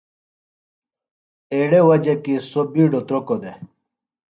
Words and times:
ایڑہ 1.53 1.79
وجہ 1.87 2.15
کیۡ 2.23 2.41
سوُ 2.49 2.61
بِیڈوۡ 2.73 3.05
تُرۡوکوۡ 3.07 3.39
دےۡ۔ 3.41 3.57